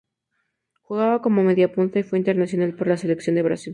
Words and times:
Jugaba 0.81 1.21
como 1.21 1.43
mediapunta 1.43 1.99
y 1.99 2.03
fue 2.03 2.17
internacional 2.17 2.73
por 2.75 2.87
la 2.87 2.97
Selección 2.97 3.35
de 3.35 3.43
Brasil. 3.43 3.69